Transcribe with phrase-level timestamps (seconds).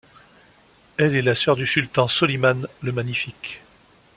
[0.97, 3.61] Elle est la sœur du sultan Soliman le Magnifique.